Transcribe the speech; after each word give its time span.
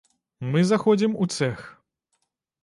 Мы 0.55 0.63
заходзім 0.69 1.11
у 1.27 1.29
цэх. 1.37 1.59